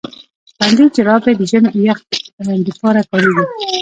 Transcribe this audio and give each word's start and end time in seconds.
پنډي 0.57 0.85
جراپي 0.95 1.33
د 1.39 1.41
ژمي 1.49 1.69
او 1.73 1.81
يخ 1.87 1.99
د 2.65 2.67
پاره 2.81 3.01
کاريږي. 3.09 3.43